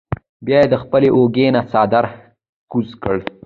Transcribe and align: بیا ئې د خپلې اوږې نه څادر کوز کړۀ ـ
بیا 0.45 0.57
ئې 0.61 0.67
د 0.73 0.75
خپلې 0.83 1.07
اوږې 1.15 1.47
نه 1.55 1.61
څادر 1.71 2.05
کوز 2.71 2.89
کړۀ 3.01 3.19
ـ 3.23 3.25